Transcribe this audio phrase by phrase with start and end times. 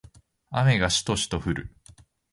[0.49, 1.75] 雨がしとしと降る